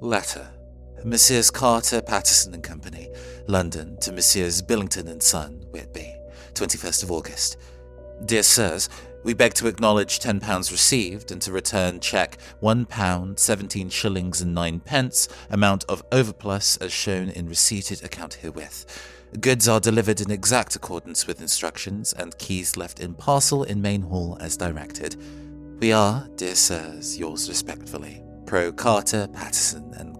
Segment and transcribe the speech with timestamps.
[0.00, 0.48] Letter.
[1.04, 1.50] Messrs.
[1.50, 3.08] Carter, Paterson and Company,
[3.48, 4.62] London, to Messrs.
[4.62, 6.14] Billington and Son, Whitby,
[6.54, 7.56] 21st of August.
[8.24, 8.88] Dear Sirs,
[9.24, 14.80] we beg to acknowledge £10 received and to return cheque £1, 17 shillings and 9
[14.80, 18.86] pence, amount of overplus as shown in receipted account herewith.
[19.40, 24.02] Goods are delivered in exact accordance with instructions and keys left in parcel in main
[24.02, 25.16] hall as directed.
[25.80, 30.17] We are, dear sirs, yours respectfully, Pro Carter, Paterson and.